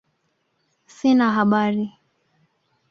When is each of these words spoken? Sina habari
Sina 0.95 1.27
habari 1.35 1.85